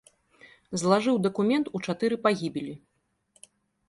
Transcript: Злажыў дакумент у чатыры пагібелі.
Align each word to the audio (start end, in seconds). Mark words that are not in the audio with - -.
Злажыў 0.81 1.19
дакумент 1.27 1.65
у 1.79 1.81
чатыры 1.85 2.15
пагібелі. 2.25 2.73